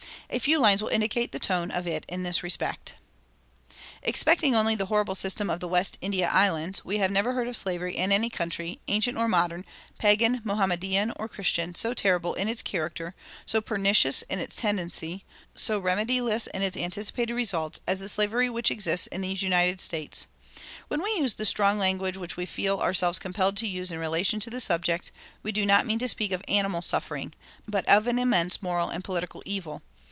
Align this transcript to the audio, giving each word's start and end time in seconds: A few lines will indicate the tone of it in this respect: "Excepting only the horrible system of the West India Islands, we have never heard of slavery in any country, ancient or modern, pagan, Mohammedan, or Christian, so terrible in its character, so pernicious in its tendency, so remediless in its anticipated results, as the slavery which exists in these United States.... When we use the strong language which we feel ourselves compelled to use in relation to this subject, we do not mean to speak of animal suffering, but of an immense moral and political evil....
A 0.33 0.39
few 0.39 0.59
lines 0.59 0.81
will 0.81 0.87
indicate 0.87 1.33
the 1.33 1.39
tone 1.39 1.71
of 1.71 1.85
it 1.85 2.05
in 2.07 2.23
this 2.23 2.41
respect: 2.41 2.93
"Excepting 4.01 4.55
only 4.55 4.75
the 4.75 4.85
horrible 4.85 5.13
system 5.13 5.49
of 5.49 5.59
the 5.59 5.67
West 5.67 5.97
India 5.99 6.29
Islands, 6.31 6.85
we 6.85 6.99
have 6.99 7.11
never 7.11 7.33
heard 7.33 7.49
of 7.49 7.57
slavery 7.57 7.97
in 7.97 8.13
any 8.13 8.29
country, 8.29 8.79
ancient 8.87 9.17
or 9.17 9.27
modern, 9.27 9.65
pagan, 9.99 10.39
Mohammedan, 10.45 11.11
or 11.17 11.27
Christian, 11.27 11.75
so 11.75 11.93
terrible 11.93 12.33
in 12.35 12.47
its 12.47 12.61
character, 12.61 13.13
so 13.45 13.59
pernicious 13.59 14.21
in 14.29 14.39
its 14.39 14.55
tendency, 14.55 15.25
so 15.53 15.81
remediless 15.81 16.47
in 16.53 16.61
its 16.61 16.77
anticipated 16.77 17.33
results, 17.33 17.81
as 17.85 17.99
the 17.99 18.07
slavery 18.07 18.49
which 18.49 18.71
exists 18.71 19.07
in 19.07 19.19
these 19.19 19.43
United 19.43 19.81
States.... 19.81 20.27
When 20.87 21.03
we 21.03 21.13
use 21.17 21.33
the 21.33 21.43
strong 21.45 21.77
language 21.77 22.15
which 22.15 22.37
we 22.37 22.45
feel 22.45 22.79
ourselves 22.79 23.19
compelled 23.19 23.57
to 23.57 23.67
use 23.67 23.91
in 23.91 23.99
relation 23.99 24.39
to 24.39 24.49
this 24.49 24.63
subject, 24.63 25.11
we 25.43 25.51
do 25.51 25.65
not 25.65 25.85
mean 25.85 25.99
to 25.99 26.07
speak 26.07 26.31
of 26.31 26.41
animal 26.47 26.81
suffering, 26.81 27.33
but 27.67 27.85
of 27.89 28.07
an 28.07 28.17
immense 28.17 28.61
moral 28.61 28.87
and 28.87 29.03
political 29.03 29.43
evil.... 29.45 29.81